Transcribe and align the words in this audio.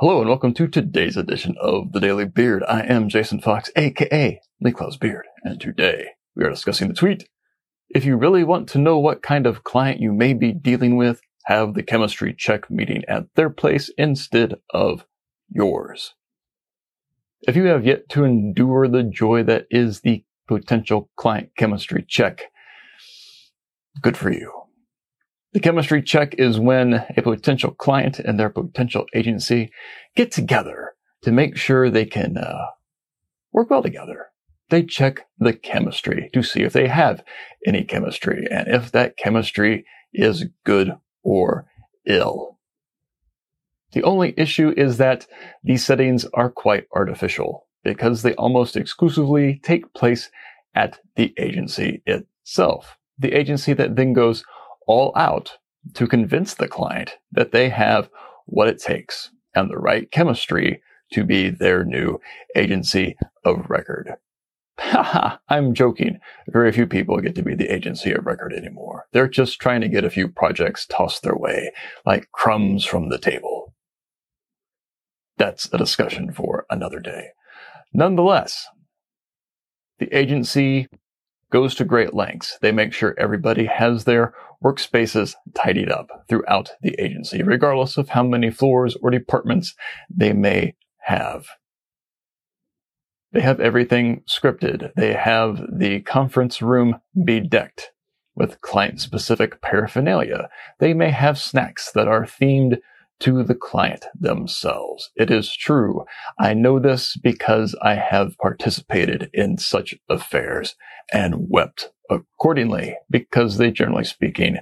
Hello 0.00 0.18
and 0.18 0.30
welcome 0.30 0.54
to 0.54 0.66
today's 0.66 1.18
edition 1.18 1.56
of 1.60 1.92
the 1.92 2.00
Daily 2.00 2.24
Beard. 2.24 2.64
I 2.66 2.80
am 2.80 3.10
Jason 3.10 3.38
Fox, 3.38 3.70
aka 3.76 4.40
Lee 4.58 4.72
Clow's 4.72 4.96
Beard, 4.96 5.26
and 5.44 5.60
today 5.60 6.12
we 6.34 6.42
are 6.42 6.48
discussing 6.48 6.88
the 6.88 6.94
tweet. 6.94 7.28
If 7.90 8.06
you 8.06 8.16
really 8.16 8.42
want 8.42 8.66
to 8.70 8.78
know 8.78 8.98
what 8.98 9.20
kind 9.20 9.46
of 9.46 9.62
client 9.62 10.00
you 10.00 10.14
may 10.14 10.32
be 10.32 10.52
dealing 10.52 10.96
with, 10.96 11.20
have 11.44 11.74
the 11.74 11.82
chemistry 11.82 12.32
check 12.32 12.70
meeting 12.70 13.04
at 13.08 13.26
their 13.36 13.50
place 13.50 13.90
instead 13.98 14.54
of 14.70 15.04
yours. 15.50 16.14
If 17.42 17.54
you 17.54 17.66
have 17.66 17.84
yet 17.84 18.08
to 18.08 18.24
endure 18.24 18.88
the 18.88 19.02
joy 19.02 19.42
that 19.42 19.66
is 19.70 20.00
the 20.00 20.24
potential 20.48 21.10
client 21.14 21.50
chemistry 21.58 22.06
check, 22.08 22.44
good 24.00 24.16
for 24.16 24.32
you. 24.32 24.59
The 25.52 25.60
chemistry 25.60 26.02
check 26.02 26.34
is 26.38 26.60
when 26.60 26.94
a 27.16 27.22
potential 27.22 27.72
client 27.72 28.20
and 28.20 28.38
their 28.38 28.50
potential 28.50 29.06
agency 29.14 29.72
get 30.14 30.30
together 30.30 30.92
to 31.22 31.32
make 31.32 31.56
sure 31.56 31.90
they 31.90 32.06
can 32.06 32.38
uh, 32.38 32.66
work 33.52 33.68
well 33.68 33.82
together. 33.82 34.28
They 34.68 34.84
check 34.84 35.26
the 35.38 35.52
chemistry 35.52 36.30
to 36.32 36.44
see 36.44 36.62
if 36.62 36.72
they 36.72 36.86
have 36.86 37.24
any 37.66 37.82
chemistry 37.82 38.46
and 38.48 38.68
if 38.68 38.92
that 38.92 39.16
chemistry 39.16 39.84
is 40.12 40.44
good 40.64 40.92
or 41.24 41.66
ill. 42.06 42.58
The 43.92 44.04
only 44.04 44.34
issue 44.36 44.72
is 44.76 44.98
that 44.98 45.26
these 45.64 45.84
settings 45.84 46.24
are 46.32 46.50
quite 46.50 46.86
artificial 46.94 47.66
because 47.82 48.22
they 48.22 48.34
almost 48.34 48.76
exclusively 48.76 49.60
take 49.64 49.92
place 49.94 50.30
at 50.76 51.00
the 51.16 51.34
agency 51.36 52.02
itself. 52.06 52.96
The 53.18 53.32
agency 53.32 53.72
that 53.72 53.96
then 53.96 54.12
goes 54.12 54.44
all 54.90 55.12
out 55.14 55.56
to 55.94 56.08
convince 56.08 56.54
the 56.54 56.66
client 56.66 57.16
that 57.30 57.52
they 57.52 57.68
have 57.68 58.10
what 58.46 58.66
it 58.66 58.80
takes 58.80 59.30
and 59.54 59.70
the 59.70 59.78
right 59.78 60.10
chemistry 60.10 60.82
to 61.12 61.22
be 61.22 61.48
their 61.48 61.84
new 61.84 62.20
agency 62.56 63.16
of 63.44 63.70
record. 63.70 64.14
Haha, 64.80 65.36
I'm 65.48 65.74
joking. 65.74 66.18
Very 66.48 66.72
few 66.72 66.88
people 66.88 67.20
get 67.20 67.36
to 67.36 67.42
be 67.42 67.54
the 67.54 67.72
agency 67.72 68.10
of 68.10 68.26
record 68.26 68.52
anymore. 68.52 69.06
They're 69.12 69.28
just 69.28 69.60
trying 69.60 69.80
to 69.82 69.88
get 69.88 70.04
a 70.04 70.10
few 70.10 70.26
projects 70.26 70.86
tossed 70.86 71.22
their 71.22 71.36
way 71.36 71.70
like 72.04 72.32
crumbs 72.32 72.84
from 72.84 73.10
the 73.10 73.18
table. 73.18 73.72
That's 75.38 75.72
a 75.72 75.78
discussion 75.78 76.32
for 76.32 76.66
another 76.68 76.98
day. 76.98 77.28
Nonetheless, 77.92 78.66
the 80.00 80.12
agency 80.16 80.88
goes 81.52 81.76
to 81.76 81.84
great 81.84 82.12
lengths. 82.12 82.58
They 82.60 82.72
make 82.72 82.92
sure 82.92 83.14
everybody 83.18 83.66
has 83.66 84.04
their 84.04 84.34
workspaces 84.62 85.34
tidied 85.54 85.90
up 85.90 86.24
throughout 86.28 86.72
the 86.82 86.94
agency, 86.98 87.42
regardless 87.42 87.96
of 87.96 88.10
how 88.10 88.22
many 88.22 88.50
floors 88.50 88.96
or 89.02 89.10
departments 89.10 89.74
they 90.14 90.32
may 90.32 90.74
have. 91.00 91.46
They 93.32 93.40
have 93.40 93.60
everything 93.60 94.22
scripted. 94.28 94.92
They 94.96 95.14
have 95.14 95.64
the 95.72 96.00
conference 96.00 96.60
room 96.60 97.00
bedecked 97.24 97.92
with 98.34 98.60
client 98.60 99.00
specific 99.00 99.60
paraphernalia. 99.60 100.48
They 100.78 100.94
may 100.94 101.10
have 101.10 101.38
snacks 101.38 101.92
that 101.92 102.08
are 102.08 102.24
themed 102.24 102.78
to 103.20 103.44
the 103.44 103.54
client 103.54 104.06
themselves. 104.18 105.10
It 105.14 105.30
is 105.30 105.54
true. 105.54 106.04
I 106.38 106.54
know 106.54 106.78
this 106.78 107.16
because 107.16 107.76
I 107.82 107.94
have 107.94 108.36
participated 108.38 109.30
in 109.32 109.58
such 109.58 109.94
affairs 110.08 110.74
and 111.12 111.48
wept 111.50 111.92
accordingly 112.10 112.96
because 113.08 113.56
they 113.56 113.70
generally 113.70 114.04
speaking 114.04 114.58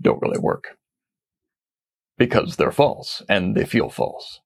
don't 0.00 0.22
really 0.22 0.38
work. 0.38 0.76
Because 2.16 2.56
they're 2.56 2.70
false 2.70 3.22
and 3.28 3.56
they 3.56 3.64
feel 3.64 3.90
false. 3.90 4.40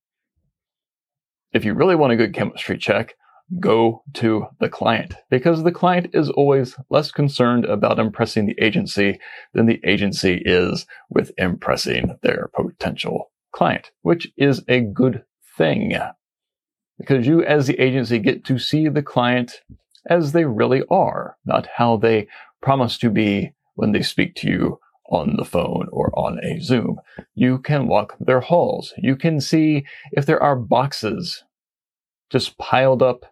If 1.52 1.64
you 1.64 1.74
really 1.74 1.96
want 1.96 2.12
a 2.12 2.16
good 2.16 2.34
chemistry 2.34 2.78
check, 2.78 3.14
go 3.60 4.02
to 4.14 4.46
the 4.60 4.68
client 4.68 5.14
because 5.30 5.62
the 5.62 5.72
client 5.72 6.08
is 6.12 6.28
always 6.28 6.76
less 6.90 7.10
concerned 7.10 7.64
about 7.64 7.98
impressing 7.98 8.46
the 8.46 8.58
agency 8.62 9.18
than 9.54 9.66
the 9.66 9.80
agency 9.84 10.42
is 10.44 10.86
with 11.08 11.32
impressing 11.38 12.18
their 12.22 12.50
potential 12.54 13.30
client, 13.52 13.90
which 14.02 14.30
is 14.36 14.62
a 14.68 14.80
good 14.80 15.24
thing 15.56 15.98
because 16.98 17.26
you 17.26 17.42
as 17.44 17.66
the 17.66 17.80
agency 17.80 18.18
get 18.18 18.44
to 18.44 18.58
see 18.58 18.88
the 18.88 19.02
client 19.02 19.62
as 20.08 20.32
they 20.32 20.44
really 20.44 20.82
are, 20.90 21.36
not 21.44 21.68
how 21.76 21.96
they 21.96 22.28
promise 22.60 22.98
to 22.98 23.10
be 23.10 23.52
when 23.74 23.92
they 23.92 24.02
speak 24.02 24.34
to 24.36 24.48
you 24.48 24.80
on 25.10 25.36
the 25.36 25.44
phone 25.44 25.88
or 25.90 26.10
on 26.18 26.38
a 26.44 26.60
Zoom. 26.60 27.00
You 27.34 27.58
can 27.58 27.86
walk 27.86 28.16
their 28.20 28.40
halls. 28.40 28.92
You 28.98 29.16
can 29.16 29.40
see 29.40 29.86
if 30.12 30.26
there 30.26 30.42
are 30.42 30.56
boxes 30.56 31.44
just 32.30 32.58
piled 32.58 33.02
up 33.02 33.24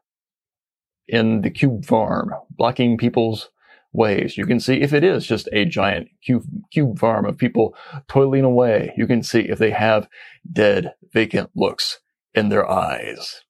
in 1.09 1.43
the 1.43 1.51
cube 1.51 1.85
farm, 1.85 2.31
blocking 2.51 2.97
people's 2.97 3.51
ways. 3.93 4.37
You 4.37 4.47
can 4.47 4.61
see 4.61 4.81
if 4.81 4.93
it 4.93 5.05
is 5.05 5.27
just 5.27 5.49
a 5.53 5.65
giant 5.65 6.09
cube, 6.23 6.45
cube 6.71 6.99
farm 6.99 7.25
of 7.25 7.39
people 7.39 7.75
toiling 8.09 8.45
away. 8.45 8.93
You 8.97 9.07
can 9.07 9.23
see 9.23 9.41
if 9.41 9.59
they 9.59 9.71
have 9.71 10.09
dead, 10.51 10.95
vacant 11.13 11.51
looks 11.55 12.01
in 12.35 12.49
their 12.49 12.69
eyes, 12.69 13.43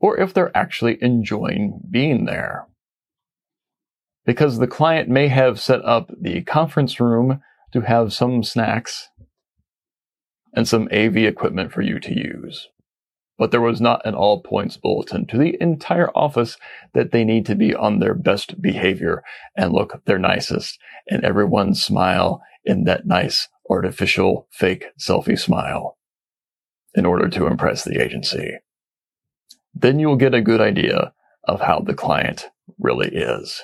or 0.00 0.18
if 0.18 0.34
they're 0.34 0.56
actually 0.56 0.98
enjoying 1.02 1.80
being 1.90 2.24
there. 2.24 2.66
Because 4.24 4.58
the 4.58 4.66
client 4.66 5.08
may 5.08 5.28
have 5.28 5.60
set 5.60 5.84
up 5.84 6.10
the 6.18 6.42
conference 6.42 6.98
room 6.98 7.40
to 7.72 7.82
have 7.82 8.12
some 8.12 8.42
snacks 8.42 9.10
and 10.54 10.66
some 10.66 10.88
AV 10.92 11.16
equipment 11.18 11.72
for 11.72 11.82
you 11.82 11.98
to 12.00 12.14
use 12.14 12.68
but 13.36 13.50
there 13.50 13.60
was 13.60 13.80
not 13.80 14.04
an 14.04 14.14
all 14.14 14.40
points 14.40 14.76
bulletin 14.76 15.26
to 15.26 15.38
the 15.38 15.56
entire 15.60 16.10
office 16.10 16.56
that 16.92 17.10
they 17.10 17.24
need 17.24 17.44
to 17.46 17.54
be 17.54 17.74
on 17.74 17.98
their 17.98 18.14
best 18.14 18.60
behavior 18.60 19.22
and 19.56 19.72
look 19.72 20.04
their 20.04 20.18
nicest 20.18 20.78
and 21.08 21.24
everyone 21.24 21.74
smile 21.74 22.42
in 22.64 22.84
that 22.84 23.06
nice 23.06 23.48
artificial 23.68 24.46
fake 24.50 24.86
selfie 24.98 25.38
smile 25.38 25.98
in 26.94 27.04
order 27.04 27.28
to 27.28 27.46
impress 27.46 27.82
the 27.84 28.00
agency. 28.00 28.58
Then 29.74 29.98
you'll 29.98 30.16
get 30.16 30.34
a 30.34 30.40
good 30.40 30.60
idea 30.60 31.12
of 31.44 31.60
how 31.60 31.80
the 31.80 31.94
client 31.94 32.46
really 32.78 33.08
is 33.08 33.62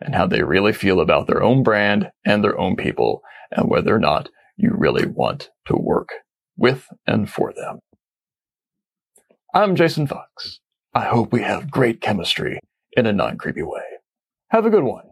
and 0.00 0.14
how 0.14 0.26
they 0.26 0.42
really 0.42 0.72
feel 0.72 1.00
about 1.00 1.26
their 1.26 1.42
own 1.42 1.62
brand 1.62 2.10
and 2.24 2.42
their 2.42 2.58
own 2.58 2.76
people 2.76 3.22
and 3.50 3.68
whether 3.68 3.94
or 3.94 3.98
not 3.98 4.28
you 4.56 4.72
really 4.76 5.06
want 5.06 5.50
to 5.66 5.76
work 5.76 6.10
with 6.56 6.88
and 7.06 7.30
for 7.30 7.52
them. 7.52 7.78
I'm 9.54 9.76
Jason 9.76 10.06
Fox. 10.06 10.60
I 10.94 11.04
hope 11.04 11.32
we 11.32 11.42
have 11.42 11.70
great 11.70 12.00
chemistry 12.00 12.58
in 12.92 13.06
a 13.06 13.12
non 13.12 13.38
creepy 13.38 13.62
way. 13.62 13.82
Have 14.50 14.66
a 14.66 14.70
good 14.70 14.84
one. 14.84 15.07